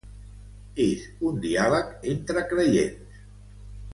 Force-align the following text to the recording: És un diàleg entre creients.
És 0.85 1.03
un 1.31 1.37
diàleg 1.43 1.93
entre 2.13 2.45
creients. 2.53 3.21